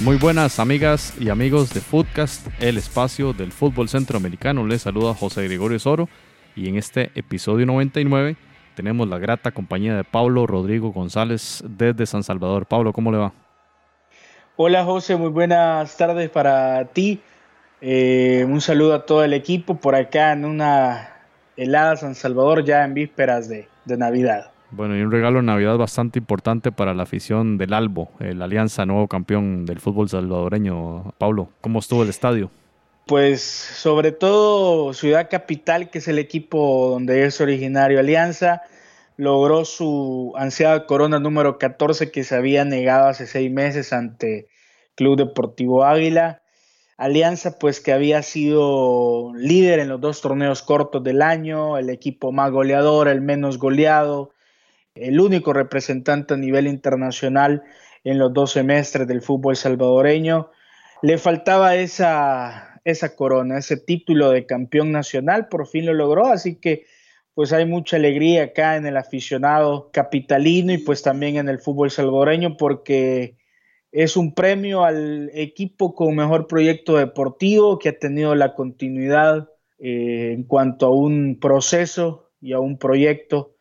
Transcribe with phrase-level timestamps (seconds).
[0.00, 4.66] Muy buenas amigas y amigos de Footcast, el espacio del fútbol centroamericano.
[4.66, 6.08] Les saluda José Gregorio Soro
[6.56, 8.36] y en este episodio 99
[8.78, 12.66] tenemos la grata compañía de Pablo Rodrigo González desde San Salvador.
[12.66, 13.32] Pablo, ¿cómo le va?
[14.54, 17.20] Hola José, muy buenas tardes para ti.
[17.80, 21.08] Eh, un saludo a todo el equipo por acá en una
[21.56, 24.52] helada San Salvador ya en vísperas de Navidad.
[24.70, 28.86] Bueno, y un regalo de Navidad bastante importante para la afición del Albo, la Alianza,
[28.86, 31.14] nuevo campeón del fútbol salvadoreño.
[31.18, 32.48] Pablo, ¿cómo estuvo el estadio?
[33.08, 38.60] Pues sobre todo Ciudad Capital, que es el equipo donde es originario Alianza,
[39.16, 44.48] logró su ansiada corona número 14 que se había negado hace seis meses ante
[44.94, 46.42] Club Deportivo Águila.
[46.98, 52.30] Alianza, pues que había sido líder en los dos torneos cortos del año, el equipo
[52.30, 54.34] más goleador, el menos goleado,
[54.94, 57.62] el único representante a nivel internacional
[58.04, 60.50] en los dos semestres del fútbol salvadoreño.
[61.00, 66.56] Le faltaba esa, esa corona, ese título de campeón nacional, por fin lo logró, así
[66.56, 66.86] que
[67.34, 71.90] pues hay mucha alegría acá en el aficionado capitalino y pues también en el fútbol
[71.90, 73.36] salvadoreño porque
[73.92, 80.32] es un premio al equipo con mejor proyecto deportivo que ha tenido la continuidad eh,
[80.34, 83.54] en cuanto a un proceso y a un proyecto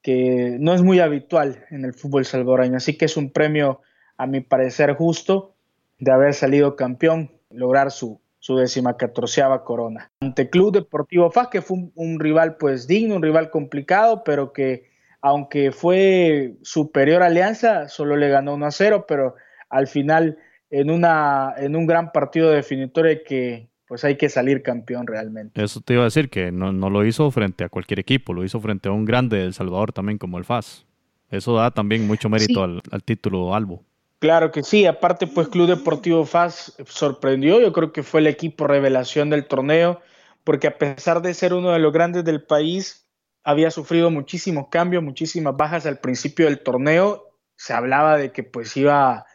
[0.00, 2.76] que no es muy habitual en el fútbol salvadoreño.
[2.76, 3.80] Así que es un premio,
[4.16, 5.56] a mi parecer, justo
[5.98, 10.10] de haber salido campeón, lograr su, su décima catorceava corona.
[10.20, 14.88] Ante Club Deportivo FAS, que fue un, rival pues digno, un rival complicado, pero que
[15.20, 19.34] aunque fue superior a Alianza, solo le ganó 1 a 0, pero
[19.68, 20.38] al final
[20.70, 25.62] en, una, en un gran partido definitorio que pues hay que salir campeón realmente.
[25.62, 28.60] Eso te iba a decir, que no, lo hizo frente a cualquier equipo, lo hizo
[28.60, 30.86] frente a un grande del Salvador también como el FAS.
[31.30, 33.82] Eso da también mucho mérito al, título Albo.
[34.18, 38.66] Claro que sí, aparte pues Club Deportivo FAS sorprendió, yo creo que fue el equipo
[38.66, 40.00] revelación del torneo,
[40.42, 43.08] porque a pesar de ser uno de los grandes del país,
[43.44, 48.76] había sufrido muchísimos cambios, muchísimas bajas al principio del torneo, se hablaba de que pues
[48.76, 49.26] iba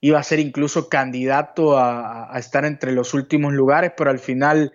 [0.00, 4.72] iba a ser incluso candidato a, estar entre los últimos lugares, pero al final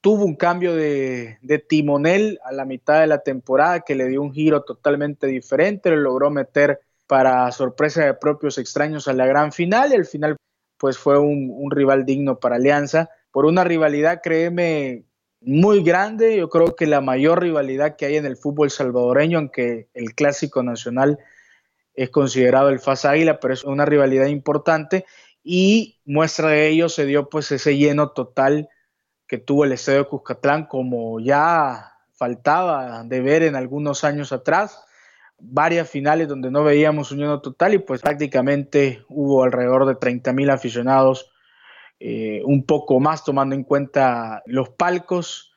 [0.00, 1.38] tuvo un cambio de,
[1.68, 5.96] timonel a la mitad de la temporada que le dio un giro totalmente diferente, lo
[5.96, 10.36] logró meter para sorpresa de propios extraños a la gran final al final
[10.78, 15.04] pues fue un, rival digno para Alianza, por una rivalidad, créeme,
[15.40, 19.88] muy grande, yo creo que la mayor rivalidad que hay en el fútbol salvadoreño, aunque
[19.94, 21.18] el clásico nacional
[21.94, 25.04] es considerado el FAS Águila, pero es una rivalidad importante
[25.42, 28.68] y muestra de ello se dio pues ese lleno total
[29.26, 34.84] que tuvo el Estadio Cuscatlán como ya faltaba de ver en algunos años atrás,
[35.38, 40.32] varias finales donde no veíamos un lleno total y pues prácticamente hubo alrededor de 30
[40.32, 41.32] mil aficionados,
[42.00, 45.52] eh, un poco más tomando en cuenta los palcos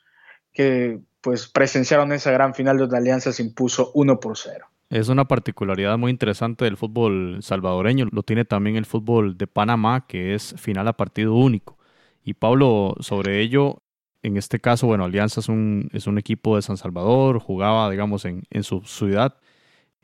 [0.54, 4.68] que pues presenciaron esa gran final donde Alianza se impuso 1 por 0.
[4.90, 8.08] Es una particularidad muy interesante del fútbol salvadoreño.
[8.12, 11.78] Lo tiene también el fútbol de Panamá, que es final a partido único.
[12.24, 13.82] Y Pablo, sobre ello,
[14.24, 18.26] en este caso, bueno, Alianza es un, es un equipo de San Salvador, jugaba, digamos,
[18.26, 19.36] en, su ciudad.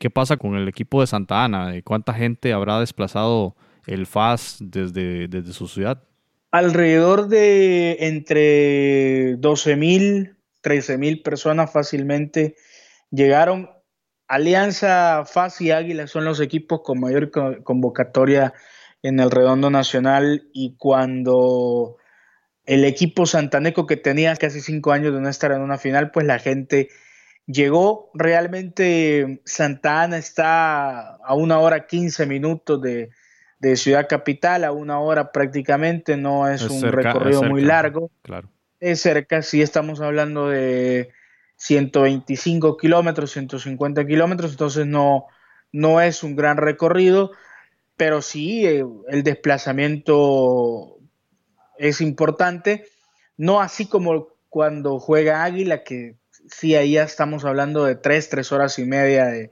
[0.04, 1.72] ¿Qué pasa con el equipo de Santa Ana?
[1.82, 3.56] ¿Cuánta gente habrá desplazado
[3.86, 6.02] el FAS desde, desde su ciudad?
[6.50, 12.54] Alrededor de entre 12 mil, 13 mil personas fácilmente
[13.10, 13.70] llegaron
[14.28, 17.30] Alianza, FAS y Águila son los equipos con mayor
[17.62, 18.52] convocatoria
[19.02, 21.96] en el redondo nacional y cuando
[22.66, 26.26] el equipo santaneco que tenía casi cinco años de no estar en una final, pues
[26.26, 26.90] la gente
[27.46, 28.10] llegó.
[28.14, 33.10] Realmente Santa Ana está a una hora quince minutos de,
[33.76, 38.10] Ciudad Capital, a una hora prácticamente, no es, un recorrido muy largo.
[38.20, 38.50] Claro.
[38.78, 41.10] Es cerca, sí estamos hablando de
[41.56, 45.28] 125 kilómetros, 150 kilómetros, entonces no,
[45.72, 47.32] no es un gran recorrido,
[47.96, 50.98] pero sí eh, el desplazamiento
[51.78, 52.84] es importante,
[53.38, 56.16] no así como cuando juega Águila, que
[56.48, 59.48] sí, ahí ya estamos hablando de tres, tres horas y media de,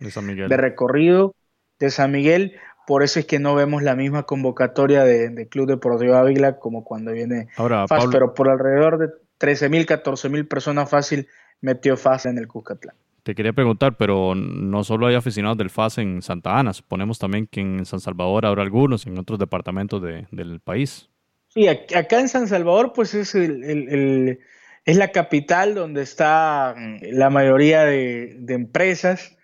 [0.56, 1.34] recorrido
[1.78, 2.56] de San Miguel,
[2.86, 7.12] por eso es que no vemos la misma convocatoria de, Club Deportivo Águila como cuando
[7.12, 9.08] viene Ahora, pero por alrededor de
[9.38, 11.28] 13 mil, 14 mil personas fácil
[11.60, 12.96] metió fácil en el Cuscatlán.
[13.22, 17.46] Te quería preguntar, pero no solo hay aficionados del FAS en Santa Ana, suponemos también
[17.46, 21.08] que en San Salvador habrá algunos, en otros departamentos del país.
[21.54, 24.40] Sí, acá en San Salvador pues es, el,
[24.84, 29.36] es la capital donde está mm, la mayoría de, empresas,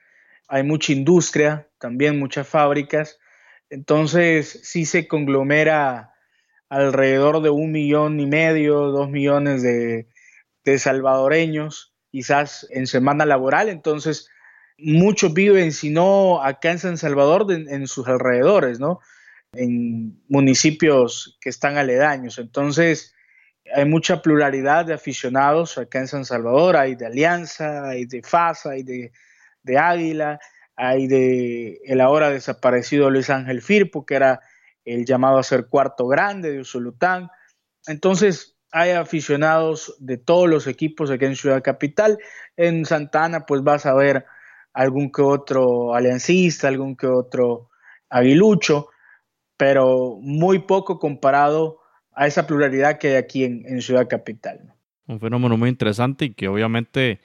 [0.48, 3.18] hay mucha industria, también muchas fábricas,
[3.70, 6.14] entonces sí se conglomera
[6.68, 10.08] alrededor de un millón y medio, dos millones de,
[10.64, 14.28] de salvadoreños quizás en semana laboral, entonces
[14.78, 19.00] muchos viven, si no acá en San Salvador, en sus alrededores, ¿no?
[19.52, 22.38] En municipios que están aledaños.
[22.38, 23.14] Entonces,
[23.74, 28.70] hay mucha pluralidad de aficionados acá en San Salvador, hay de Alianza, hay de FASA,
[28.70, 29.12] hay de,
[29.78, 30.38] Águila,
[30.76, 34.40] hay de el ahora desaparecido Luis Ángel Firpo, que era
[34.84, 37.28] el llamado a ser cuarto grande de Usulután.
[37.86, 42.18] Entonces, hay aficionados de todos los equipos aquí en Ciudad Capital.
[42.56, 44.24] En Santana, pues vas a ver
[44.72, 47.70] algún que otro aliancista, algún que otro
[48.08, 48.88] aguilucho,
[49.56, 51.80] pero muy poco comparado
[52.18, 54.74] a esa pluralidad que hay aquí en, Ciudad Capital.
[55.06, 57.20] Un fenómeno muy interesante y que obviamente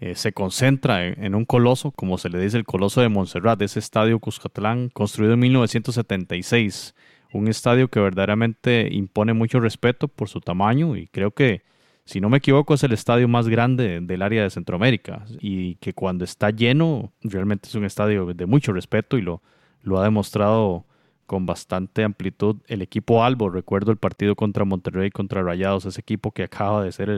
[0.00, 3.78] eh, se concentra en, un coloso, como se le dice el coloso de Montserrat, ese
[3.78, 6.94] estadio Cuscatlán, construido en 1976
[7.34, 11.62] un estadio que verdaderamente impone mucho respeto por su tamaño y creo que,
[12.06, 15.92] si no me equivoco, es el estadio más grande del área de Centroamérica y que
[15.92, 19.42] cuando está lleno realmente es un estadio de mucho respeto y lo,
[19.82, 20.86] lo ha demostrado
[21.26, 23.50] con bastante amplitud el equipo Albo.
[23.50, 27.10] Recuerdo el partido contra Monterrey, contra Rayados, ese equipo que acaba de ser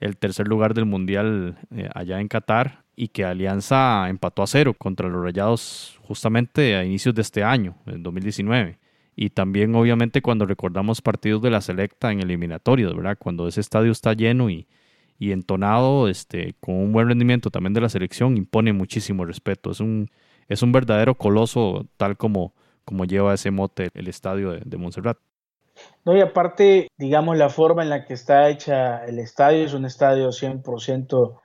[0.00, 4.74] el, tercer lugar del Mundial eh, allá en Qatar y que Alianza empató a cero
[4.74, 8.78] contra los Rayados justamente a inicios de este año, en 2019
[9.20, 13.16] y también obviamente cuando recordamos partidos de la selecta en eliminatorios, ¿verdad?
[13.18, 14.68] Cuando ese estadio está lleno y,
[15.18, 19.72] y entonado, este, con un buen rendimiento también de la selección, impone muchísimo respeto.
[19.72, 20.08] Es un,
[20.46, 22.54] es un verdadero coloso tal como,
[22.88, 25.18] como lleva ese mote el estadio de, de Montserrat.
[26.06, 29.84] No, y aparte, digamos, la forma en la que está hecha el estadio es un
[29.84, 31.40] estadio 100%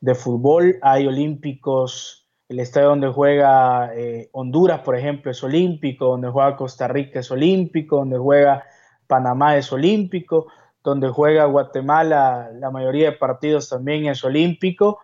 [0.00, 0.78] de fútbol.
[0.80, 6.88] Hay olímpicos el estadio donde juega eh, Honduras, por ejemplo, es olímpico, donde juega Costa
[6.88, 8.64] Rica es olímpico, donde juega
[9.06, 10.46] Panamá es olímpico,
[10.82, 15.00] donde juega Guatemala, la mayoría de partidos también es olímpico,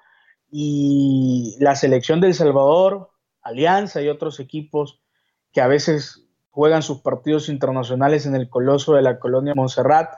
[0.50, 3.11] y la selección de El Salvador,
[3.43, 5.01] Alianza y otros equipos
[5.52, 10.14] que a veces juegan sus partidos internacionales en el coloso de la colonia Montserrat,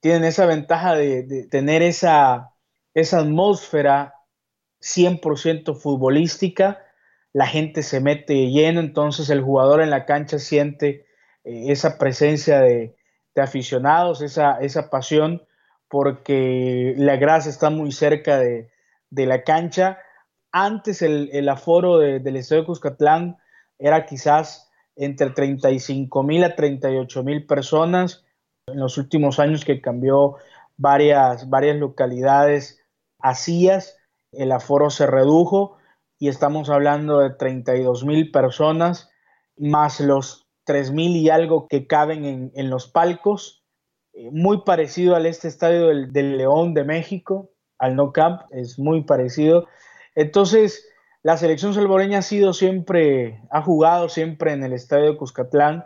[0.00, 2.52] tienen esa ventaja de, de tener esa,
[2.94, 4.14] esa atmósfera
[4.80, 6.82] 100% futbolística,
[7.32, 11.06] la gente se mete lleno, entonces el jugador en la cancha siente
[11.44, 12.96] eh, esa presencia de,
[13.36, 15.46] aficionados, esa, esa, pasión,
[15.88, 18.70] porque la grasa está muy cerca de,
[19.10, 19.98] la cancha.
[20.50, 23.36] Antes el, aforo del Estadio Cuscatlán
[23.78, 24.65] era quizás
[24.96, 28.24] entre 35 mil a 38 mil personas.
[28.66, 30.36] En los últimos años que cambió
[30.76, 32.82] varias, varias localidades
[33.20, 33.96] hacías,
[34.32, 35.76] el aforo se redujo
[36.18, 39.10] y estamos hablando de 32 mil personas,
[39.56, 43.62] más los 3 mil y algo que caben en, los palcos,
[44.14, 49.04] eh, muy parecido al este estadio del, León de México, al No Camp, es muy
[49.04, 49.66] parecido.
[50.14, 50.88] Entonces,
[51.26, 55.82] la selección salvadoreña ha sido siempre, ha jugado siempre en el estadio de Cuscatlán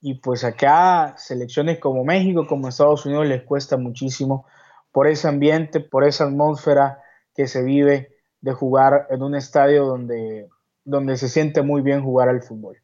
[0.00, 4.46] y pues acá selecciones como México, como Estados Unidos les cuesta muchísimo
[4.92, 7.00] por ese ambiente, por esa atmósfera
[7.34, 10.46] que se vive de jugar en un estadio donde,
[10.84, 12.76] donde se siente muy bien jugar al fútbol.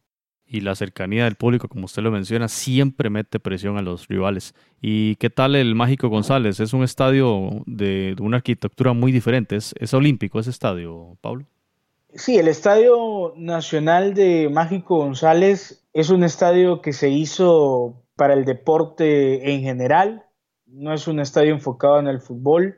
[0.44, 4.56] Y la cercanía del público, como usted lo menciona, siempre mete presión a los rivales.
[4.80, 6.58] ¿Y qué tal el Mágico González?
[6.58, 9.54] Es un estadio de, una arquitectura muy diferente.
[9.54, 11.46] ¿Es, ¿Es olímpico ese estadio, Pablo?
[12.14, 18.44] Sí, el Estadio Nacional de Mágico González es un estadio que se hizo para el
[18.44, 20.26] deporte en general.
[20.66, 22.76] No es un estadio enfocado en el fútbol.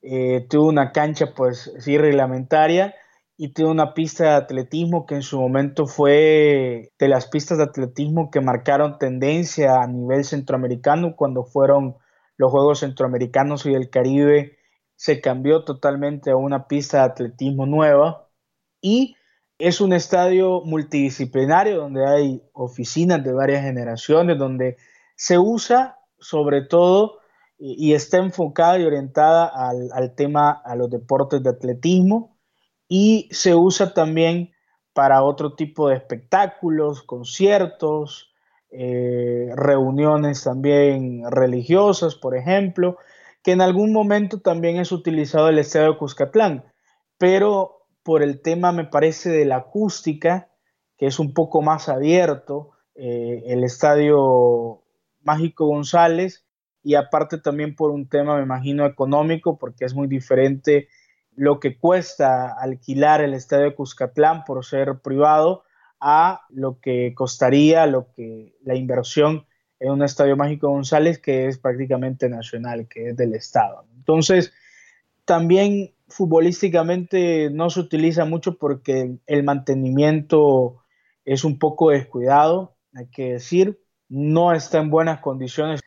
[0.00, 2.94] Eh, tuvo una cancha pues sí reglamentaria
[3.36, 7.64] y tuvo una pista de atletismo que en su momento fue de las pistas de
[7.64, 11.96] atletismo que marcaron tendencia a nivel centroamericano cuando fueron
[12.38, 14.56] los Juegos Centroamericanos y del Caribe.
[14.96, 18.23] Se cambió totalmente a una pista de atletismo nueva
[18.84, 19.16] y
[19.58, 24.76] es un estadio multidisciplinario donde hay oficinas de varias generaciones, donde
[25.16, 27.20] se usa sobre todo
[27.58, 32.36] y, está enfocada y orientada al, tema, a los deportes de atletismo
[32.86, 34.52] y se usa también
[34.92, 38.34] para otro tipo de espectáculos, conciertos,
[38.70, 42.98] eh, reuniones también religiosas, por ejemplo,
[43.42, 46.64] que en algún momento también es utilizado el Estadio de Cuscatlán.
[47.16, 47.73] pero
[48.04, 50.48] por el tema, me parece, de la acústica,
[50.96, 54.82] que es un poco más abierto, eh, el estadio
[55.22, 56.44] Mágico González,
[56.82, 60.88] y aparte también por un tema, me imagino, económico, porque es muy diferente
[61.34, 65.64] lo que cuesta alquilar el estadio de Cuscatlán por ser privado
[65.98, 69.46] a lo que costaría lo que la inversión
[69.80, 73.86] en un estadio Mágico González que es prácticamente nacional, que es del Estado.
[73.96, 74.52] Entonces,
[75.24, 80.82] también futbolísticamente no se utiliza mucho porque el mantenimiento
[81.24, 85.80] es un poco descuidado, hay que decir, no está en buenas condiciones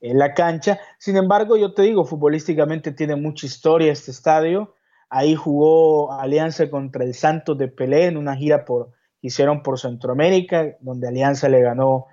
[0.00, 0.78] en la cancha.
[0.98, 4.74] Sin embargo, yo te digo, futbolísticamente tiene mucha historia este estadio.
[5.08, 9.78] Ahí jugó Alianza contra el Santos de Pelé en una gira por, que hicieron por
[9.78, 12.06] Centroamérica, donde Alianza le ganó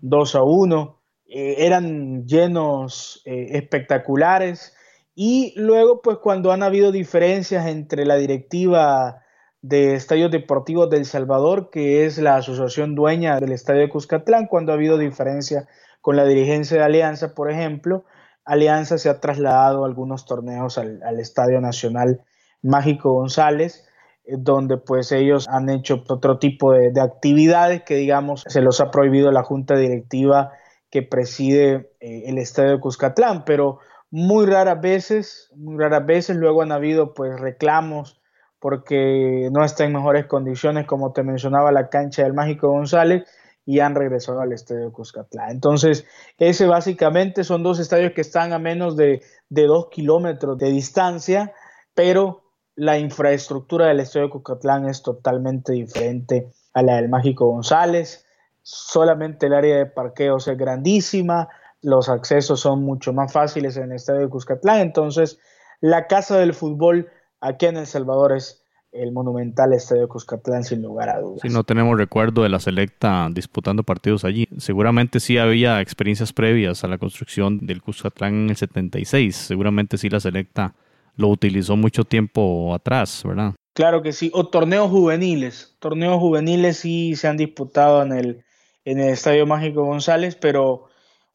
[0.00, 1.00] 2 a 1.
[1.26, 4.74] Eh, eran llenos eh, espectaculares.
[5.20, 9.24] Y luego, pues cuando han habido diferencias entre la directiva
[9.62, 14.70] de Estadios Deportivos del Salvador, que es la asociación dueña del Estadio de Cuscatlán, cuando
[14.70, 15.66] ha habido diferencias
[16.02, 18.04] con la dirigencia de Alianza, por ejemplo,
[18.44, 22.20] Alianza se ha trasladado algunos torneos al, Estadio Nacional
[22.62, 23.88] Mágico González,
[24.24, 28.80] eh, donde pues ellos han hecho otro tipo de, de, actividades que digamos se los
[28.80, 30.52] ha prohibido la junta directiva
[30.90, 36.62] que preside eh, el Estadio de Cuscatlán, pero muy raras veces, muy raras veces luego
[36.62, 38.20] han habido pues reclamos
[38.58, 43.24] porque no está en mejores condiciones, como te mencionaba la cancha del Mágico González,
[43.68, 45.50] y han regresado al estadio Cuscatlán.
[45.50, 46.06] Entonces,
[46.38, 51.52] ese básicamente son dos estadios que están a menos de, de dos kilómetros de distancia,
[51.94, 52.44] pero
[52.76, 58.24] la infraestructura del estadio Cuscatlán es totalmente diferente a la del Mágico González.
[58.62, 61.50] Solamente el área de parqueos es grandísima,
[61.82, 64.80] los accesos son mucho más fáciles en el estadio de Cuscatlán.
[64.80, 65.38] Entonces,
[65.80, 67.08] la casa del fútbol
[67.40, 71.40] aquí en El Salvador es el monumental estadio de Cuscatlán, sin lugar a dudas.
[71.42, 74.48] Si no tenemos recuerdo de la selecta disputando partidos allí.
[74.56, 79.36] Seguramente sí había experiencias previas a la construcción del Cuscatlán en el 76.
[79.36, 80.74] Seguramente sí la selecta
[81.16, 83.54] lo utilizó mucho tiempo atrás, ¿verdad?
[83.74, 84.30] Claro que sí.
[84.34, 85.76] O torneos juveniles.
[85.80, 88.44] Torneos juveniles sí se han disputado en el,
[88.84, 90.87] en el Estadio Mágico González, pero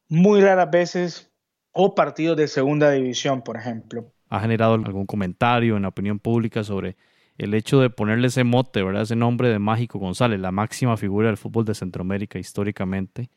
[0.08, 1.32] muy raras veces,
[1.72, 4.12] o partidos de segunda división, por ejemplo.
[4.30, 6.96] ¿Ha generado algún comentario en la opinión pública sobre
[7.36, 9.02] el hecho de ponerle ese mote, ¿verdad?
[9.02, 13.28] ese nombre de Mágico González, la máxima figura del fútbol de Centroamérica históricamente,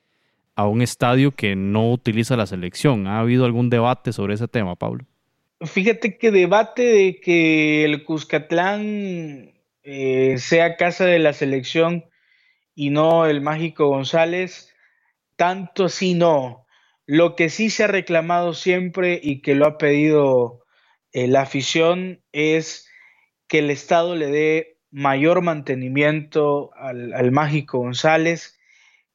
[0.55, 3.07] a un estadio que no utiliza la selección?
[3.07, 5.05] ¿Ha habido algún debate sobre ese tema, Pablo?
[5.61, 12.05] Fíjate que debate de que el Cuscatlán eh, sea casa de la selección
[12.75, 14.71] y no el Mágico González,
[15.37, 16.65] tanto así no.
[17.05, 20.65] Lo que sí se ha reclamado siempre y que lo ha pedido
[21.13, 22.89] eh, la afición es
[23.47, 28.59] que el Estado le dé mayor mantenimiento al, Mágico González,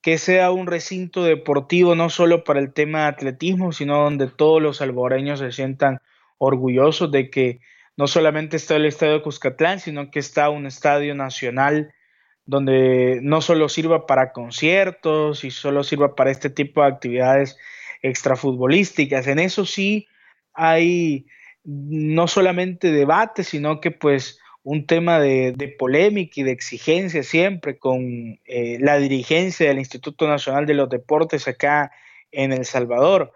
[0.00, 4.62] que sea un recinto deportivo no solo para el tema de atletismo, sino donde todos
[4.62, 6.00] los alboreños se sientan
[6.38, 7.60] orgullosos de que
[7.96, 11.94] no solamente está el Estadio de Cuscatlán, sino que está un estadio nacional
[12.44, 17.56] donde no solo sirva para conciertos y solo sirva para este tipo de actividades
[18.02, 19.26] extrafutbolísticas.
[19.26, 20.08] En eso sí
[20.52, 21.26] hay
[21.64, 28.40] no solamente debate, sino que pues un tema de, polémica y de exigencia siempre con
[28.44, 31.90] eh, la dirigencia del Instituto Nacional de los Deportes acá
[32.30, 33.32] en El Salvador.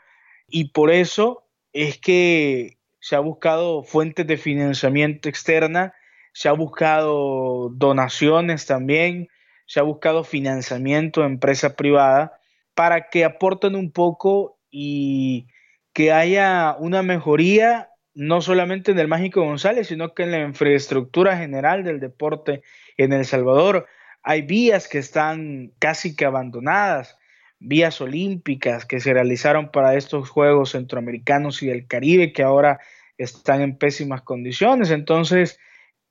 [0.48, 5.94] Y por eso es que se ha buscado fuentes de financiamiento externa
[6.36, 9.28] se ha buscado donaciones también,
[9.64, 12.38] se ha buscado financiamiento de empresa privada
[12.74, 15.46] para que aporten un poco y
[15.94, 21.38] que haya una mejoría no solamente en el Mágico González, sino que en la infraestructura
[21.38, 22.62] general del deporte
[22.98, 23.86] en El Salvador.
[24.22, 27.16] Hay vías que están casi que abandonadas,
[27.60, 32.78] vías olímpicas que se realizaron para estos Juegos Centroamericanos y del Caribe que ahora
[33.16, 34.90] están en pésimas condiciones.
[34.90, 35.58] Entonces,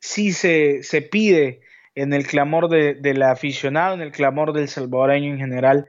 [0.06, 1.60] sí se, se pide
[1.96, 5.88] en el clamor de, del aficionado, en el clamor del salvadoreño en general,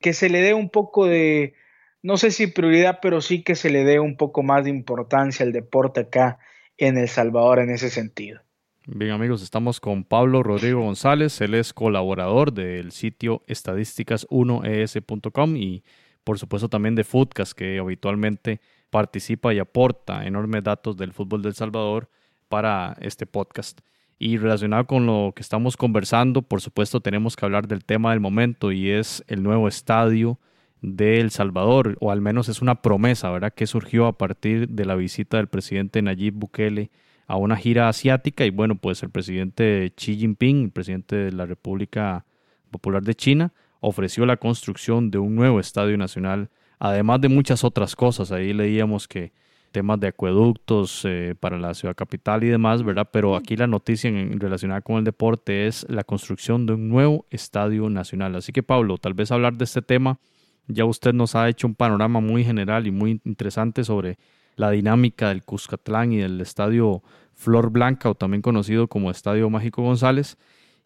[0.00, 1.54] que se le dé un poco de,
[2.02, 5.44] no sé si prioridad, pero sí que se le dé un poco más de importancia
[5.44, 6.38] al deporte acá
[6.78, 8.40] en El Salvador en ese sentido.
[8.86, 15.82] Bien amigos, estamos con Pablo Rodrigo González, él es colaborador del sitio estadísticas1es.com y
[16.22, 18.60] por supuesto también de Foodcast, que habitualmente
[18.90, 22.08] participa y aporta enormes datos del fútbol del Salvador
[22.48, 23.80] para este podcast.
[24.18, 28.20] Y relacionado con lo que estamos conversando, por supuesto tenemos que hablar del tema del
[28.20, 30.38] momento y es el nuevo estadio
[30.80, 34.84] de El Salvador, o al menos es una promesa, ¿verdad?, que surgió a partir de
[34.84, 36.90] la visita del presidente Nayib Bukele
[37.26, 41.46] a una gira asiática y bueno, pues el presidente Xi Jinping, el presidente de la
[41.46, 42.26] República
[42.70, 47.96] Popular de China, ofreció la construcción de un nuevo estadio nacional, además de muchas otras
[47.96, 48.30] cosas.
[48.30, 49.32] Ahí leíamos que
[49.74, 53.08] temas de acueductos eh, para la ciudad capital y demás, ¿verdad?
[53.12, 57.26] Pero aquí la noticia en, relacionada con el deporte es la construcción de un nuevo
[57.28, 58.36] estadio nacional.
[58.36, 60.20] Así que Pablo, tal vez hablar de este tema,
[60.68, 64.16] ya usted nos ha hecho un panorama muy general y muy interesante sobre
[64.54, 67.02] la dinámica del Cuscatlán y del estadio
[67.34, 70.38] Flor Blanca, o también conocido como Estadio Mágico González.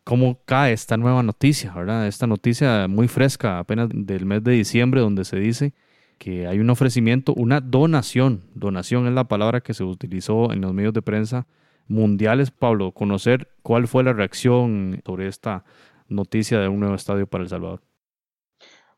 [0.03, 2.07] ¿Cómo cae esta nueva noticia, verdad?
[2.07, 5.75] Esta noticia muy fresca, apenas del mes de diciembre, donde se dice
[6.19, 8.43] que hay un ofrecimiento, una donación.
[8.55, 11.47] Donación es la palabra que se utilizó en los medios de prensa
[11.87, 12.51] mundiales.
[12.51, 15.65] Pablo, conocer cuál fue la reacción sobre esta
[16.09, 17.83] noticia de un nuevo estadio para El Salvador.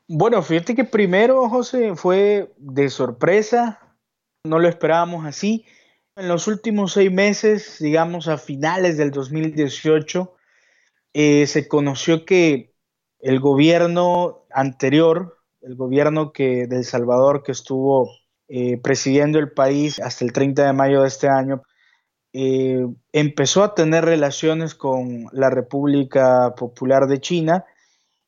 [0.08, 3.78] Bueno, fíjate que primero, José, fue de sorpresa,
[4.44, 5.66] no lo esperábamos así.
[6.16, 10.34] En los últimos seis meses, digamos a finales del 2018,
[11.12, 12.74] eh, se conoció que
[13.20, 18.10] el gobierno anterior, el gobierno que, de El Salvador que estuvo
[18.48, 21.62] eh, presidiendo el país hasta el 30 de mayo de este año,
[22.32, 27.64] eh, empezó a tener relaciones con la República Popular de China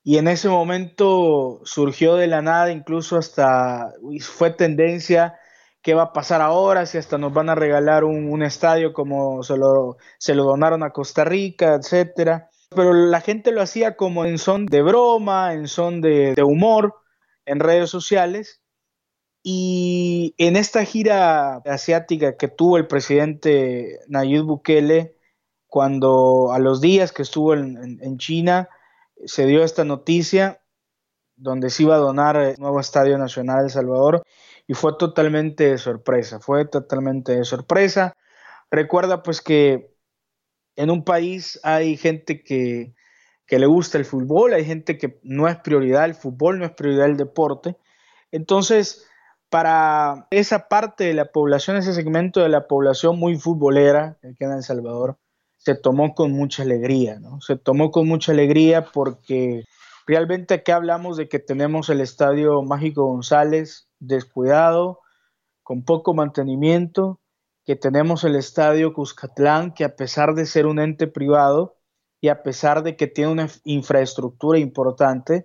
[0.05, 5.39] y en ese momento surgió de la nada, incluso hasta fue tendencia
[5.83, 9.57] qué va a pasar ahora, si hasta nos van a regalar un, estadio como se
[9.57, 12.49] lo, se lo donaron a Costa Rica, etcétera.
[12.75, 17.02] Pero la gente lo hacía como en son de broma, en son de, de humor,
[17.47, 18.63] en redes sociales.
[19.43, 25.17] Y en esta gira asiática que tuvo el presidente Nayib Bukele,
[25.67, 28.69] cuando a los días que estuvo en, China,
[29.25, 30.63] se dio esta noticia
[31.35, 34.23] donde se iba a donar el nuevo Estadio Nacional de El Salvador
[34.67, 38.15] y fue totalmente sorpresa, fue totalmente de sorpresa.
[38.71, 39.97] Recuerda pues que
[40.77, 42.95] en un país hay gente que
[43.47, 46.73] que le gusta el fútbol, hay gente que no es prioridad el fútbol, no es
[46.73, 47.77] prioridad el deporte.
[48.31, 49.07] Entonces,
[49.51, 54.53] para esa parte de la población, ese segmento de la población muy futbolera que queda
[54.53, 55.19] en El Salvador,
[55.59, 57.41] se tomó con mucha alegría, ¿no?
[57.41, 59.65] Se tomó con mucha alegría porque
[60.07, 65.01] realmente aquí hablamos de que tenemos el Estadio Mágico González descuidado,
[65.63, 67.21] con poco mantenimiento,
[67.65, 71.77] que tenemos el Estadio Cuscatlán, que a pesar de ser un ente privado,
[72.23, 75.45] y a pesar de que tiene una infraestructura importante,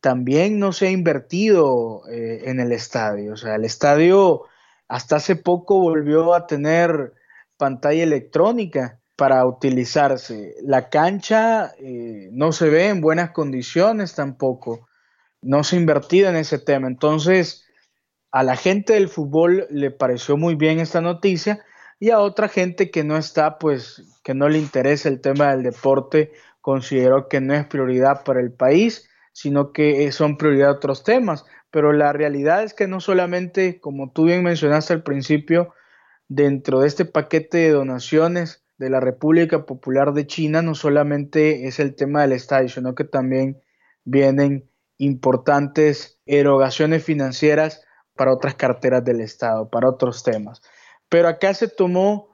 [0.00, 3.34] también no se ha invertido eh, en el estadio.
[3.34, 4.44] O sea, el estadio
[4.88, 7.12] hasta hace poco volvió a tener
[7.58, 10.54] pantalla electrónica para utilizarse.
[10.62, 14.88] La cancha eh, no se ve en buenas condiciones tampoco.
[15.42, 16.88] No se ha invertido en ese tema.
[16.88, 17.66] Entonces,
[18.32, 21.62] a la gente del fútbol le pareció muy bien esta noticia
[22.00, 25.62] y a otra gente que no está, pues, que no le interesa el tema del
[25.62, 26.32] deporte,
[26.62, 31.44] consideró que no es prioridad para el país, sino que son prioridad otros temas.
[31.70, 35.74] Pero la realidad es que no solamente, como tú bien mencionaste al principio,
[36.26, 41.80] dentro de este paquete de donaciones de la República Popular de China, no solamente es
[41.80, 43.62] el tema del estadio, sino que también
[44.04, 47.84] vienen importantes erogaciones financieras
[48.16, 50.62] para otras carteras del Estado, para otros temas.
[51.10, 52.30] Pero acá se tomó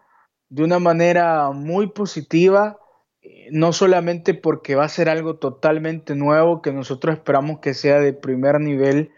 [0.49, 2.79] de una manera muy positiva,
[3.23, 7.99] eh, no solamente porque va a ser algo totalmente nuevo que nosotros esperamos que sea
[7.99, 9.11] de primer nivel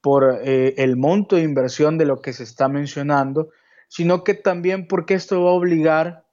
[0.00, 3.50] por eh, el monto de inversión de lo que se está mencionando,
[3.88, 6.26] sino que también porque esto va a obligar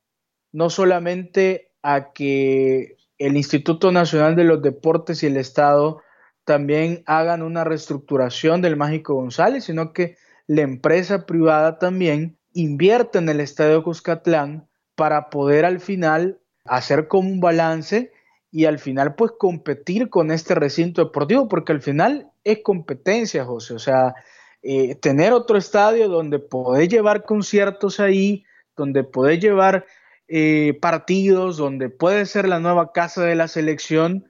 [0.52, 6.02] no solamente a que el Instituto Nacional de los Deportes y el Estado
[6.44, 13.30] también hagan una reestructuración del Mágico González, sino que la empresa privada también invierte en
[13.30, 18.12] el Estadio Cuscatlán para poder al final hacer como un balance
[18.52, 23.74] y al final pues competir con este recinto deportivo, porque al final es competencia, José,
[23.74, 24.14] o sea,
[24.62, 29.86] eh, tener otro estadio donde podés llevar conciertos ahí, donde podés llevar
[30.28, 34.28] eh, partidos, donde puede ser la nueva casa de la selección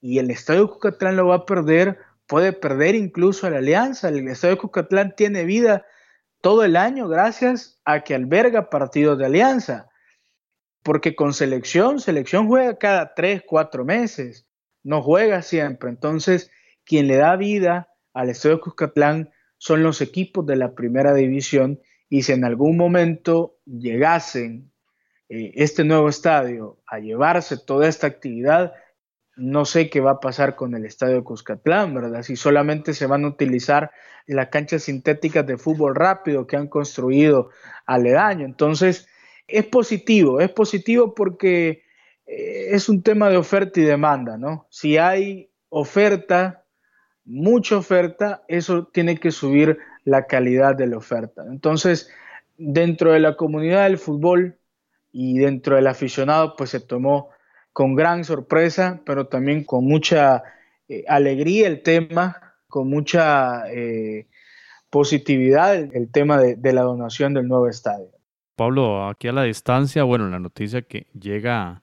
[0.00, 4.26] y el Estadio Cucatlán lo va a perder, puede perder incluso a la Alianza, el
[4.28, 5.86] Estadio Cucatlán tiene vida
[6.42, 9.88] todo el año gracias a que alberga partidos de alianza.
[10.82, 14.46] Porque con selección, selección juega cada tres, cuatro meses,
[14.82, 15.88] no juega siempre.
[15.88, 16.50] Entonces,
[16.84, 22.22] quien le da vida al Estadio Cuscatlán son los equipos de la primera división y
[22.22, 24.72] si en algún momento llegasen
[25.28, 28.74] eh, este nuevo estadio a llevarse toda esta actividad,
[29.42, 32.22] no sé qué va a pasar con el estadio de Cuscatlán, ¿verdad?
[32.22, 33.90] Si solamente se van a utilizar
[34.26, 37.50] las canchas sintéticas de fútbol rápido que han construido
[37.84, 38.46] aledaño.
[38.46, 39.08] Entonces,
[39.48, 41.82] es positivo, es positivo porque
[42.24, 44.68] eh, es un tema de oferta y demanda, ¿no?
[44.70, 46.64] Si hay oferta,
[47.24, 51.42] mucha oferta, eso tiene que subir la calidad de la oferta.
[51.50, 52.08] Entonces,
[52.58, 54.56] dentro de la comunidad del fútbol
[55.10, 57.31] y dentro del aficionado, pues se tomó
[57.72, 60.42] con gran sorpresa, pero también con mucha
[60.88, 64.26] eh, alegría el tema, con mucha eh,
[64.90, 68.10] positividad el, tema de, la donación del nuevo estadio.
[68.56, 71.82] Pablo, aquí a la distancia, bueno, la noticia que llega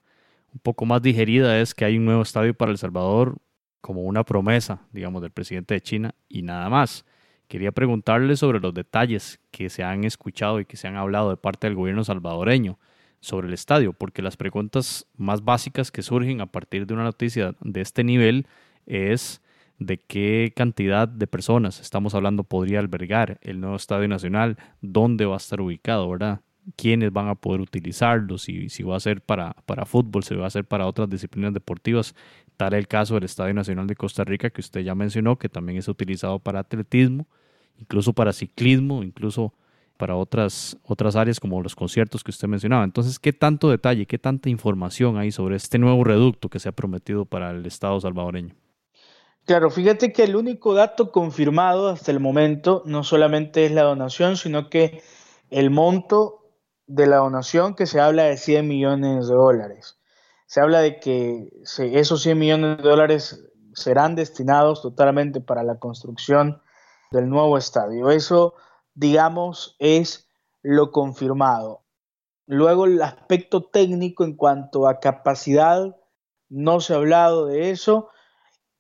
[0.54, 3.38] un poco más digerida es que hay un nuevo estadio para El Salvador
[3.82, 7.06] como una promesa, digamos, del presidente de China y nada más.
[7.48, 11.38] Quería preguntarle sobre los detalles que se han escuchado y que se han hablado de
[11.38, 12.78] parte del gobierno salvadoreño
[13.20, 17.56] sobre el estadio, porque las preguntas más básicas que surgen a partir de una noticia
[17.62, 18.48] de este nivel
[18.86, 19.42] es
[19.78, 25.36] de qué cantidad de personas estamos hablando podría albergar el nuevo Estadio Nacional, dónde va
[25.36, 26.42] a estar ubicado, ¿verdad?
[26.76, 30.48] quiénes van a poder utilizarlo, si, si va a ser para, para fútbol, si va
[30.48, 32.16] a ser para otras disciplinas deportivas.
[32.58, 35.78] Tal el caso del Estadio Nacional de Costa Rica, que usted ya mencionó, que también
[35.78, 37.28] es utilizado para atletismo,
[37.78, 39.54] incluso para ciclismo, incluso
[40.00, 42.86] para otras, otras áreas como los conciertos que usted mencionaba.
[42.86, 46.72] Entonces, ¿qué tanto detalle, qué tanta información hay sobre este nuevo reducto que se ha
[46.72, 48.56] prometido para el Estado salvadoreño?
[49.44, 54.38] Claro, fíjate que el único dato confirmado hasta el momento no solamente es la donación,
[54.38, 55.02] sino que
[55.50, 56.46] el monto
[56.88, 60.00] de la donación que se habla de 100 millones de dólares.
[60.46, 66.62] Se habla de que esos 100 millones de dólares serán destinados totalmente para la construcción
[67.12, 68.12] del nuevo estadio.
[68.12, 68.56] Eso
[68.94, 70.30] digamos, es
[70.62, 71.84] lo confirmado.
[72.46, 75.96] Luego el aspecto técnico en cuanto a capacidad,
[76.50, 78.10] no se ha hablado de eso.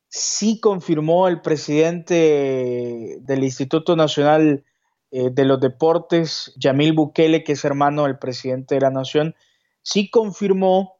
[0.07, 4.65] Sí confirmó el presidente del Instituto Nacional
[5.11, 9.35] eh, de los Deportes, Yamil Bukele, que es hermano del presidente de la Nación,
[9.81, 10.99] sí confirmó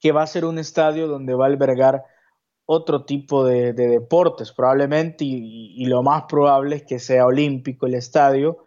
[0.00, 2.04] que va a ser un estadio donde va a albergar
[2.66, 8.64] otro tipo de, deportes, probablemente, y, lo más probable es que sea olímpico el estadio,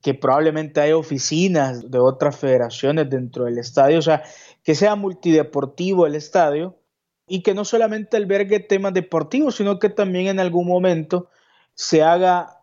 [0.00, 4.22] que probablemente hay oficinas de otras federaciones dentro del estadio, o sea,
[4.62, 6.78] que sea multideportivo el estadio
[7.26, 11.28] y que no solamente albergue temas deportivos, sino que también en algún momento
[11.74, 12.60] se haga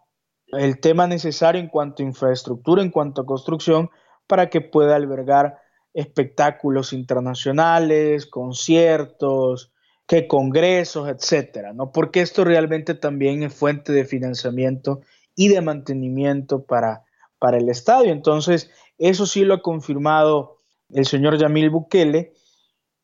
[0.47, 3.89] el tema necesario en cuanto a infraestructura, en cuanto a construcción,
[4.27, 5.57] para que pueda albergar
[5.93, 9.72] espectáculos internacionales, conciertos,
[10.07, 11.91] que congresos, etcétera, ¿no?
[11.91, 15.01] Porque esto realmente también es fuente de financiamiento
[15.35, 17.03] y de mantenimiento para,
[17.39, 18.11] para el estadio.
[18.11, 22.33] Entonces, eso sí lo ha confirmado el señor Yamil Bukele.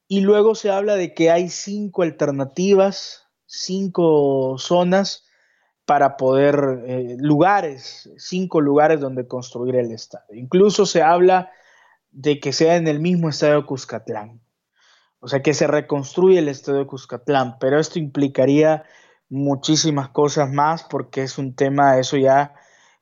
[0.08, 5.26] Y luego se habla de que hay cinco alternativas, cinco zonas
[5.86, 10.36] para poder, eh, lugares, cinco lugares donde construir el estadio.
[10.36, 11.52] Incluso se habla
[12.12, 14.42] de que sea en el mismo estadio Cuscatlán.
[15.20, 18.84] O sea, que se reconstruye el estadio de Cuscatlán, pero esto implicaría
[19.30, 22.54] muchísimas cosas más porque es un tema, eso ya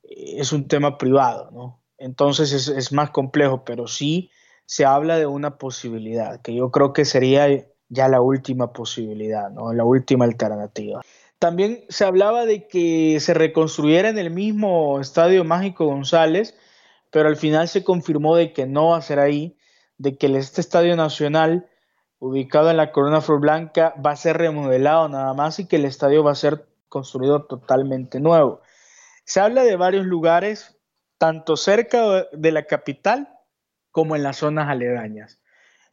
[0.03, 1.79] eh, es un tema privado, ¿no?
[1.97, 4.29] Entonces es, más complejo, pero sí
[4.65, 7.47] se habla de una posibilidad, que yo creo que sería
[7.89, 9.73] ya la última posibilidad, ¿no?
[9.73, 11.01] La última alternativa.
[11.39, 16.55] También se hablaba de que se reconstruyera en el mismo Estadio Mágico González,
[17.11, 19.57] pero al final se confirmó de que no va a ser ahí,
[19.97, 21.67] de que este Estadio Nacional
[22.19, 25.85] ubicado en la Corona Flor Blanca, va a ser remodelado nada más y que el
[25.85, 28.61] estadio va a ser construido totalmente nuevo.
[29.23, 30.77] Se habla de varios lugares,
[31.17, 33.29] tanto cerca de la capital
[33.91, 35.39] como en las zonas aledañas.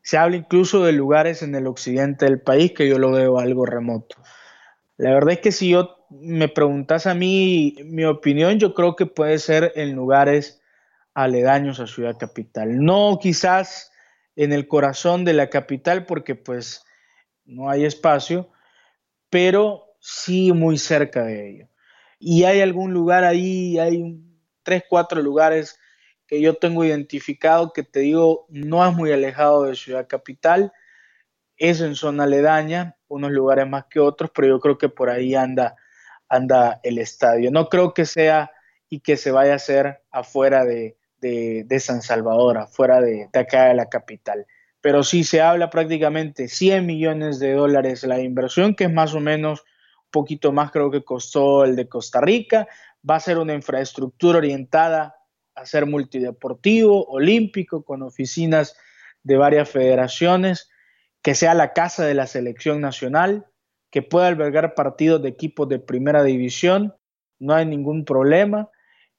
[0.03, 3.65] Se habla incluso de lugares en el occidente del país que yo lo veo algo
[3.65, 4.17] remoto.
[4.97, 9.07] La verdad es que si yo me preguntas a mí mi opinión, yo creo que
[9.07, 10.61] puede ser en lugares
[11.15, 12.85] aledaños a Ciudad Capital.
[12.85, 13.93] No quizás
[14.37, 16.85] en el corazón de la capital porque pues
[17.45, 18.51] no hay espacio,
[19.31, 21.69] pero sí muy cerca de ello.
[22.19, 24.21] Y hay algún lugar ahí, hay
[24.63, 25.79] tres, cuatro lugares
[26.27, 30.73] que yo tengo identificado que te digo no es muy alejado de Ciudad Capital,
[31.57, 35.35] es en zona aledaña, unos lugares más que otros, pero yo creo que por ahí
[35.35, 35.77] anda,
[36.29, 37.51] anda el estadio.
[37.51, 38.51] No creo que sea
[38.89, 40.97] y que se vaya a hacer afuera de,
[41.31, 44.47] de, San Salvador, fuera de, acá de la capital.
[44.81, 49.21] Pero sí se habla prácticamente 100 millones de dólares la inversión, que es más o
[49.21, 52.69] menos un poquito más creo que costó el de Costa Rica.
[53.09, 55.17] Va a ser una infraestructura orientada
[55.55, 58.77] a ser multideportivo, olímpico, con oficinas
[59.23, 60.69] de varias federaciones,
[61.23, 63.47] que sea la casa de la selección nacional,
[63.91, 66.95] que pueda albergar partidos de equipos de primera división,
[67.39, 68.69] no hay ningún problema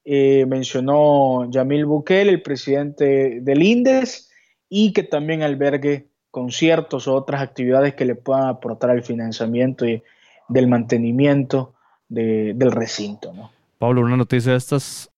[0.08, 4.30] eh, mencionó Yamil Bukele, el presidente del INDES,
[4.68, 10.04] y que también albergue conciertos o otras actividades que le puedan aportar al financiamiento y
[10.48, 11.74] del mantenimiento
[12.08, 13.32] del recinto.
[13.78, 15.10] Pablo, una noticia de estas,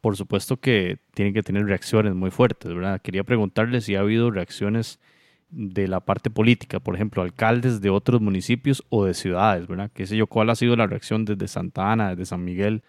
[0.00, 3.00] por supuesto que tiene que tener reacciones muy fuertes, ¿verdad?
[3.02, 5.00] Quería preguntarle si ha habido reacciones
[5.48, 9.90] de la parte política, por ejemplo, alcaldes de otros municipios o de ciudades, ¿verdad?
[9.92, 10.28] ¿Qué sé yo?
[10.28, 12.84] ¿Cuál ha sido la reacción desde Santa Ana, desde San Miguel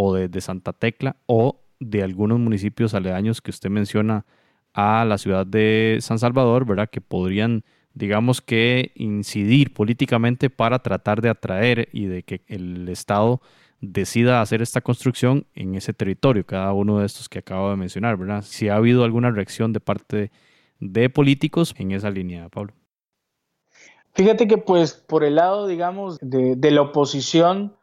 [0.00, 4.24] o desde Santa Tecla o de algunos municipios aledaños que usted menciona
[4.72, 6.88] a la ciudad de San Salvador, ¿verdad?
[6.88, 13.40] Que podrían, digamos que, incidir políticamente para tratar de atraer y de que el Estado
[13.80, 18.16] decida hacer esta construcción en ese territorio, cada uno de estos que acabo de mencionar,
[18.16, 18.42] ¿verdad?
[18.42, 20.30] Si ha habido alguna reacción de parte
[20.78, 22.72] de, políticos en esa línea, Pablo.
[24.14, 27.74] Fíjate que pues por el lado, digamos, de, la oposición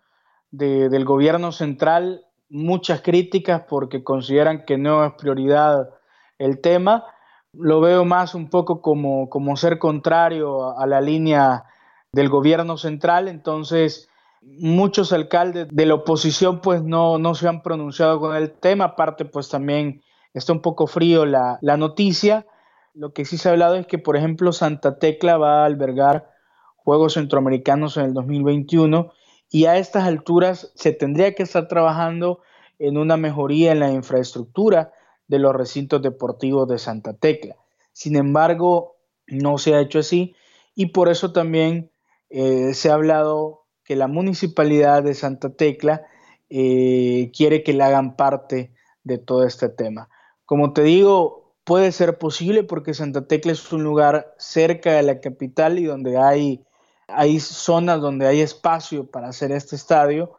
[0.57, 5.89] del gobierno central, muchas críticas porque consideran que no es prioridad
[6.37, 7.05] el tema.
[7.53, 11.65] Lo veo más un poco como, como ser contrario a, la línea
[12.11, 14.09] del gobierno central, entonces
[14.41, 19.25] muchos alcaldes de la oposición pues no, no se han pronunciado con el tema, aparte
[19.25, 20.01] pues también
[20.33, 22.45] está un poco frío la, la noticia.
[22.93, 26.29] Lo que sí se ha hablado es que, por ejemplo, Santa Tecla va a albergar
[26.77, 29.11] Juegos Centroamericanos en el 2021
[29.55, 32.41] y a estas alturas se tendría que estar trabajando
[32.77, 34.91] en una mejoría en la infraestructura
[35.29, 37.55] de los recintos deportivos de Santa Tecla.
[37.93, 40.35] Sin embargo, no se ha hecho así
[40.75, 41.89] y por eso también
[42.29, 46.05] eh, se ha hablado que la municipalidad de Santa Tecla
[46.49, 48.73] eh, quiere que le hagan parte
[49.05, 50.09] de todo este tema.
[50.43, 55.21] Como te digo, puede ser posible porque Santa Tecla es un lugar cerca de la
[55.21, 56.65] capital y donde hay,
[57.07, 60.37] hay zonas donde hay espacio para hacer este estadio.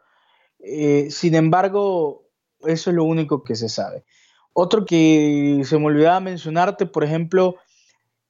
[0.59, 2.27] Eh, sin embargo,
[2.61, 4.05] eso es lo único que se sabe.
[4.53, 7.55] Otro que se me olvidaba mencionarte, por ejemplo,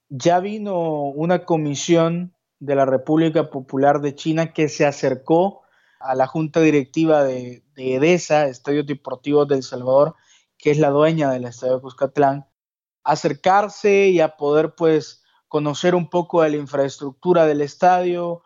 [0.10, 5.62] ya vino una comisión de la República Popular de China que se acercó
[6.00, 10.16] a la junta directiva de, EDESA, Estadio Deportivo del Salvador,
[10.58, 12.48] que es la dueña del Estadio Cuscatlán,
[13.04, 18.44] acercarse y a poder pues conocer un poco de la infraestructura del estadio,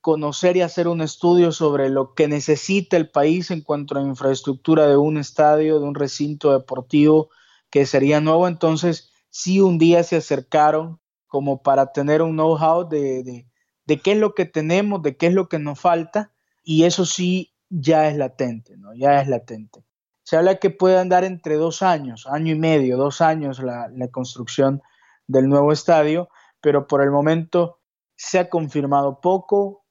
[0.00, 4.86] conocer y hacer un estudio sobre lo que necesita el país en cuanto a infraestructura
[4.86, 7.30] de un estadio, de un recinto deportivo
[7.70, 8.48] que sería nuevo.
[8.48, 13.46] Entonces, sí un día se acercaron como para tener un know-how de,
[13.84, 17.04] de, qué es lo que tenemos, de qué es lo que nos falta, y eso
[17.04, 18.94] sí ya es latente, ¿no?
[18.94, 19.84] Ya es latente.
[20.22, 24.08] Se habla que puede andar entre dos años, año y medio, dos años la, la
[24.08, 24.82] construcción
[25.28, 26.28] del nuevo estadio,
[26.60, 27.78] pero por el momento
[28.16, 29.84] se ha confirmado poco,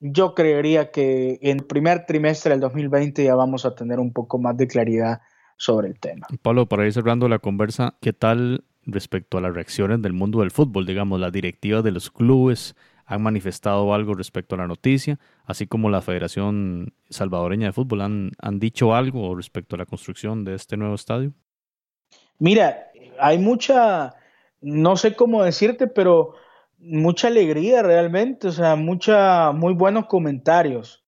[0.00, 4.38] yo creería que en el primer trimestre del 2020 ya vamos a tener un poco
[4.38, 5.20] más de claridad
[5.56, 6.26] sobre el tema.
[6.42, 10.50] Pablo, para ir cerrando la conversa, ¿qué tal respecto a las reacciones del mundo del
[10.50, 10.86] fútbol?
[10.86, 12.74] Digamos, las directivas de los clubes
[13.04, 18.30] han manifestado algo respecto a la noticia, así como la Federación Salvadoreña de Fútbol han,
[18.40, 21.32] han dicho algo respecto a la construcción de este nuevo estadio.
[22.38, 24.14] Mira, hay mucha,
[24.60, 26.34] no sé cómo decirte, pero
[26.78, 31.04] mucha alegría realmente, o sea, mucha, muy buenos comentarios,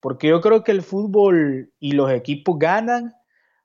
[0.00, 3.14] porque yo creo que el fútbol y los equipos ganan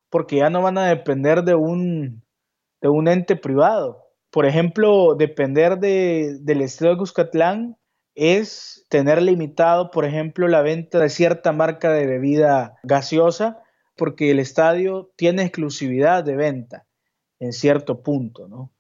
[0.09, 2.23] porque ya no van a depender de un,
[2.81, 4.05] de un ente privado.
[4.29, 7.77] Por ejemplo, depender de, del Estadio de Cuscatlán
[8.15, 13.61] es tener limitado, por ejemplo, la venta de cierta marca de bebida gaseosa,
[13.95, 16.87] porque el estadio tiene exclusividad de venta
[17.39, 18.71] en cierto punto, ¿no?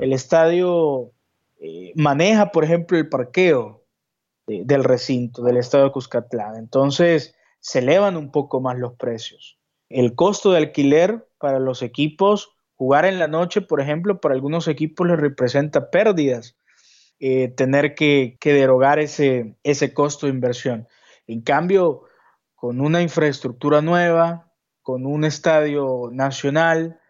[0.00, 1.12] El estadio
[1.60, 3.84] eh, maneja, por ejemplo, el parqueo
[4.46, 6.56] del recinto del estado de Cuscatlán.
[6.56, 9.58] Entonces, se elevan un poco más los precios.
[9.88, 14.68] El costo de alquiler para los equipos, jugar en la noche, por ejemplo, para algunos
[14.68, 16.56] equipos les representa pérdidas.
[17.20, 20.88] Eh, tener que, derogar ese, ese costo de inversión.
[21.26, 22.02] En cambio,
[22.54, 27.00] con una infraestructura nueva, con un estadio nacional,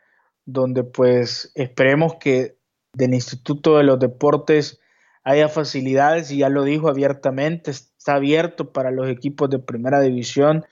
[0.45, 2.57] donde pues esperemos que
[2.95, 4.81] del Instituto de los Deportes
[5.25, 10.65] haya facilidades y ya lo dijo abiertamente, está abierto para los equipos de primera división,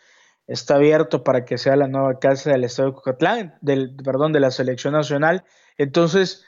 [0.46, 4.40] está abierto para que sea la nueva casa del Estado de Cucatlán, del, perdón, de
[4.40, 5.44] la selección nacional.
[5.78, 6.44] Entonces,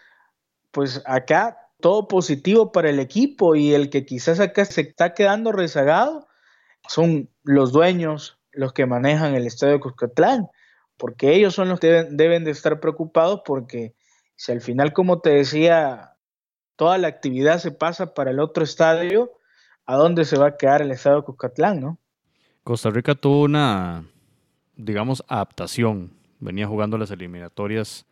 [0.70, 5.52] pues acá todo positivo para el equipo y el que quizás acá se está quedando
[5.52, 6.26] rezagado
[6.88, 10.48] son los dueños, los que manejan el Estadio de Cuscatlán,
[10.98, 13.94] porque ellos son los que deben, deben de estar preocupados porque
[14.36, 16.14] si al final, como te decía,
[16.76, 19.32] toda la actividad se pasa para el otro estadio,
[19.86, 21.98] ¿a dónde se va a quedar el estadio de Cuscatlán, no?
[22.62, 24.04] Costa Rica tuvo una,
[24.76, 26.12] digamos, adaptación.
[26.40, 28.06] Venía jugando las eliminatorias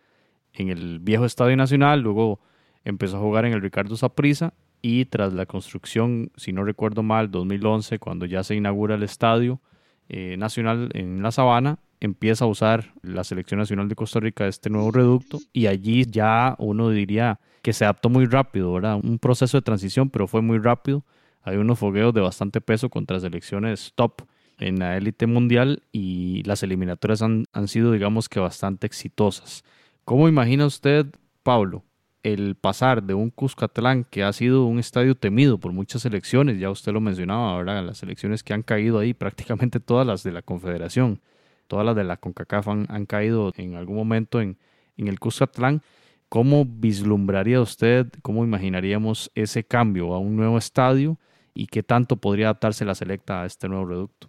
[0.53, 2.41] en el viejo Estadio Nacional, luego
[2.85, 7.31] empezó a jugar en el Ricardo Saprissa y tras la construcción, si no recuerdo mal,
[7.31, 9.61] 2011, cuando ya se inaugura el Estadio
[10.09, 14.71] eh, Nacional en La Sabana, empieza a usar la Selección Nacional de Costa Rica este
[14.71, 19.01] nuevo reducto y allí ya uno diría que se adaptó muy rápido, ¿verdad?
[19.03, 21.05] Un proceso de transición, pero fue muy rápido.
[21.43, 24.23] Hay unos fogueos de bastante peso contra selecciones top
[24.59, 29.65] en la élite mundial y las eliminatorias han, han sido, digamos que, bastante exitosas.
[30.05, 31.07] ¿Cómo imagina usted,
[31.43, 31.85] Pablo,
[32.23, 36.71] el pasar de un Cuscatlán que ha sido un estadio temido por muchas selecciones, ya
[36.71, 37.85] usted lo mencionaba, ¿verdad?
[37.85, 41.21] Las selecciones que han caído ahí, prácticamente todas las de la Confederación,
[41.67, 44.59] todas las de la CONCACAF han, caído en algún momento en,
[44.97, 45.83] en el Cuscatlán.
[46.29, 51.19] ¿Cómo vislumbraría usted, cómo imaginaríamos ese cambio a un nuevo estadio
[51.55, 54.29] y qué tanto podría adaptarse la selecta a este nuevo reducto?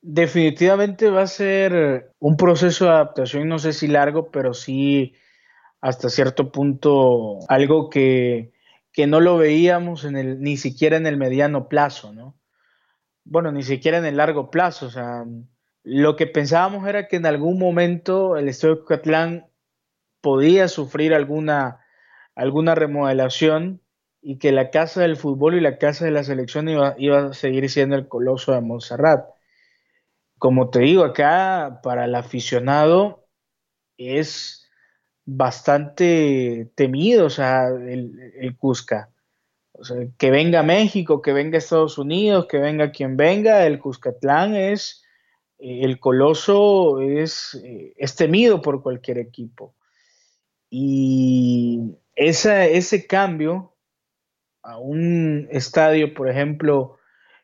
[0.00, 5.14] Definitivamente va a ser un proceso de adaptación, no sé si largo, pero sí
[5.80, 8.52] hasta cierto punto algo que,
[9.06, 12.36] no lo veíamos en el, ni siquiera en el mediano plazo, ¿no?
[13.24, 14.86] Bueno, ni siquiera en el largo plazo.
[14.86, 15.24] O sea,
[15.90, 19.46] lo que pensábamos era que en algún momento el Estadio de Cucatlán
[20.20, 21.80] podía sufrir alguna,
[22.34, 23.80] alguna remodelación
[24.20, 27.32] y que la casa del fútbol y la casa de la selección iba, iba a
[27.32, 29.30] seguir siendo el coloso de Montserrat.
[30.36, 33.26] Como te digo, acá para el aficionado
[33.96, 34.68] es
[35.24, 39.10] bastante temido, o sea, el, Cusca.
[39.72, 44.54] O sea, que venga México, que venga Estados Unidos, que venga quien venga, el Cuscatlán
[44.54, 45.02] es,
[45.58, 49.74] el Coloso es, eh, es temido por cualquier equipo.
[50.70, 53.76] Y ese cambio
[54.62, 56.98] a un estadio, por ejemplo,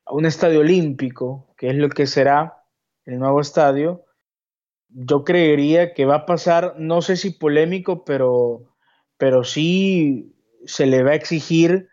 [0.05, 2.65] a un estadio olímpico, que es lo que será
[3.05, 4.05] el nuevo estadio,
[4.89, 8.77] yo creería que va a pasar, no sé si polémico, pero,
[9.17, 11.89] pero sí se le va a exigir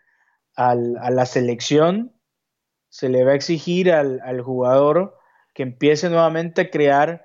[0.54, 2.14] a la selección,
[2.92, 5.16] se le va a exigir al, jugador
[5.54, 7.24] que empiece nuevamente a crear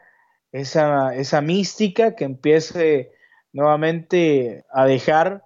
[0.52, 3.12] esa, esa mística, que empiece
[3.54, 5.44] nuevamente a dejar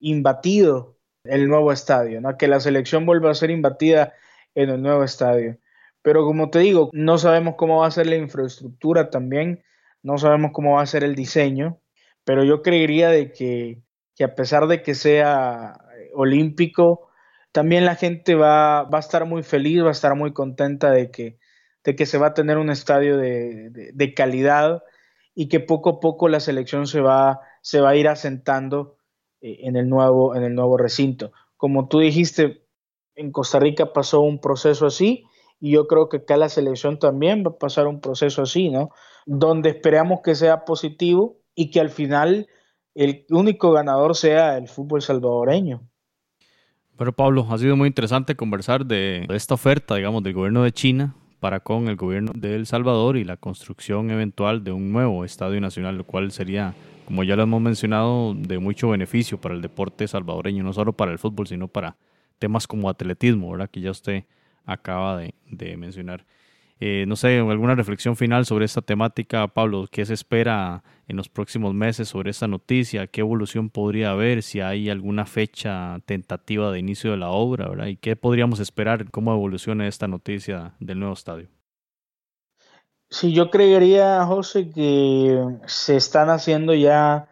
[0.00, 2.36] imbatido el nuevo estadio, ¿no?
[2.36, 4.14] que la selección vuelva a ser imbatida
[4.54, 5.58] en el nuevo estadio.
[6.02, 9.62] Pero como te digo, no sabemos cómo va a ser la infraestructura también,
[10.02, 11.80] no sabemos cómo va a ser el diseño,
[12.24, 13.82] pero yo creería de que,
[14.22, 17.08] a pesar de que sea eh, olímpico,
[17.52, 21.10] también la gente va, va, a estar muy feliz, va a estar muy contenta de
[21.10, 21.38] que,
[21.84, 24.82] de que se va a tener un estadio de, calidad
[25.34, 28.96] y que poco a poco la selección se va, se va a ir asentando
[29.40, 31.32] eh, en el, nuevo, en el nuevo recinto.
[31.56, 32.66] Como tú dijiste,
[33.14, 35.24] en Costa Rica pasó un proceso así
[35.60, 38.90] y yo creo que acá la selección también va a pasar un proceso así, ¿no?
[39.26, 42.48] Donde esperamos que sea positivo y que al final
[42.94, 45.88] el único ganador sea el fútbol salvadoreño.
[46.96, 51.16] Pero Pablo, ha sido muy interesante conversar de, esta oferta, digamos, del gobierno de China
[51.42, 55.60] para con el gobierno de El Salvador y la construcción eventual de un nuevo estadio
[55.60, 56.72] nacional, lo cual sería,
[57.04, 61.10] como ya lo hemos mencionado, de mucho beneficio para el deporte salvadoreño, no solo para
[61.10, 61.96] el fútbol, sino para
[62.38, 63.68] temas como atletismo, ¿verdad?
[63.68, 64.22] Que ya usted
[64.64, 66.24] acaba de, mencionar.
[66.84, 71.28] Eh, no sé, alguna reflexión final sobre esta temática, Pablo, ¿qué se espera en los
[71.28, 73.06] próximos meses sobre esta noticia?
[73.06, 74.42] ¿Qué evolución podría haber?
[74.42, 77.86] Si hay alguna fecha tentativa de inicio de la obra, ¿verdad?
[77.86, 79.08] ¿Y qué podríamos esperar?
[79.12, 81.46] ¿Cómo evoluciona esta noticia del nuevo estadio?
[83.10, 87.28] Sí, yo creería, José, que se están haciendo ya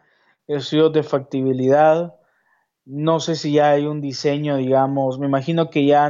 [0.47, 2.15] estudios de factibilidad.
[2.85, 6.09] No sé si ya hay un diseño, digamos, me imagino que ya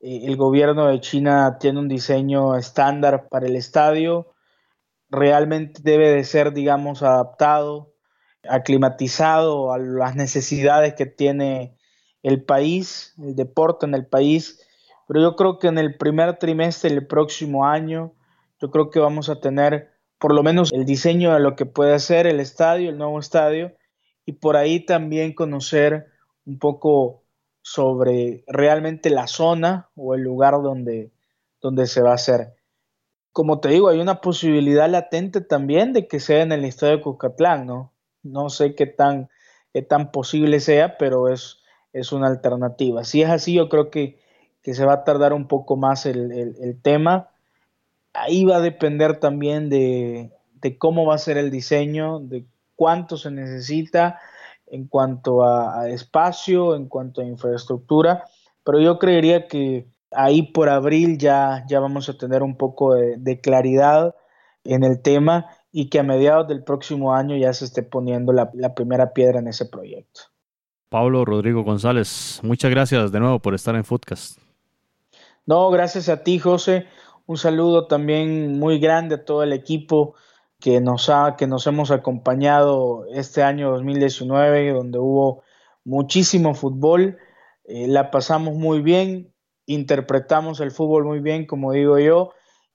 [0.00, 4.34] el gobierno de China tiene un diseño estándar para el estadio.
[5.08, 7.94] Realmente debe de ser, digamos, adaptado,
[8.48, 11.76] aclimatizado a las necesidades que tiene
[12.22, 14.60] el país, el deporte en el país.
[15.08, 18.12] Pero yo creo que en el primer trimestre del próximo año,
[18.60, 21.98] yo creo que vamos a tener por lo menos el diseño de lo que puede
[21.98, 23.72] ser el estadio, el nuevo estadio,
[24.24, 26.06] y por ahí también conocer
[26.44, 27.22] un poco
[27.66, 31.10] sobre realmente la zona o el lugar donde,
[31.60, 32.54] donde se va a hacer.
[33.32, 37.64] Como te digo, hay una posibilidad latente también de que sea en el estadio de
[37.64, 37.92] ¿no?
[38.22, 39.30] No sé qué tan,
[39.72, 41.58] qué tan posible sea, pero es,
[41.92, 43.02] es una alternativa.
[43.02, 44.20] Si es así, yo creo que,
[44.62, 47.30] se va a tardar un poco más el, tema.
[48.12, 52.46] Ahí va a depender también de, de cómo va a ser el diseño, de
[52.76, 54.20] cuánto se necesita
[54.66, 58.24] en cuanto a, espacio, en cuanto a infraestructura,
[58.64, 63.40] pero yo creería que ahí por abril ya, ya vamos a tener un poco de,
[63.40, 64.14] claridad
[64.64, 68.50] en el tema y que a mediados del próximo año ya se esté poniendo la,
[68.54, 70.22] la primera piedra en ese proyecto.
[70.88, 74.38] Pablo Rodrigo González, muchas gracias de nuevo por estar en Footcast.
[75.44, 76.86] No, gracias a ti, José.
[77.26, 80.14] Un saludo también muy grande a todo el equipo
[80.60, 85.42] que nos, ha, que nos hemos acompañado este año 2019, donde hubo
[85.84, 87.18] muchísimo fútbol.
[87.64, 89.34] Eh, la pasamos muy bien,
[89.66, 92.32] interpretamos el fútbol muy bien, como digo yo,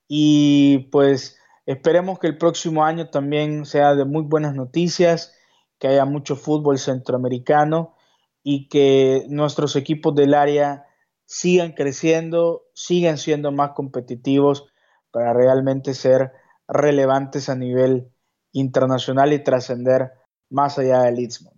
[0.08, 5.34] y pues esperemos que el próximo año también sea de muy buenas noticias,
[5.80, 7.96] que haya mucho fútbol centroamericano
[8.44, 10.86] y que nuestros equipos del área
[11.26, 14.66] sigan creciendo, sigan siendo más competitivos
[15.12, 16.34] para realmente ser
[16.72, 18.08] relevantes a nivel
[18.54, 20.12] internacional y trascender
[20.50, 21.52] más allá del Istmo.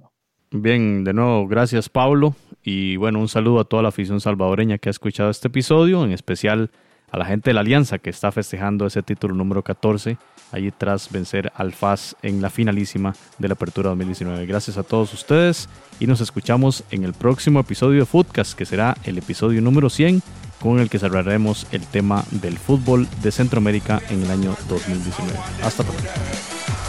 [0.51, 4.89] Bien, de nuevo, gracias Pablo y bueno, un saludo a toda la afición salvadoreña que
[4.89, 6.69] ha escuchado este episodio, en especial
[7.11, 10.17] a la gente de la Alianza que está festejando ese título número 14,
[10.51, 14.45] allí tras vencer al FAS en la finalísima de la Apertura 2019.
[14.47, 18.97] Gracias a todos ustedes y nos escuchamos en el próximo episodio de Footcast, que será
[19.03, 20.21] el episodio número 100,
[20.61, 25.37] con el que cerraremos el tema del fútbol de Centroamérica en el año 2019.
[25.63, 26.03] Hasta pronto.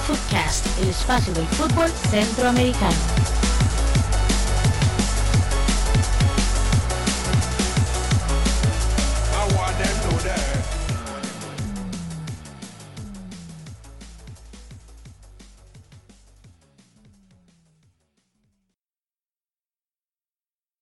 [0.07, 3.44] Footcast, el espacio del fútbol centroamericano.